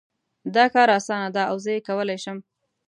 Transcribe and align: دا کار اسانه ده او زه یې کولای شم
دا 0.55 0.65
کار 0.73 0.89
اسانه 0.99 1.29
ده 1.35 1.43
او 1.51 1.55
زه 1.63 1.69
یې 1.75 1.85
کولای 1.87 2.17
شم 2.23 2.37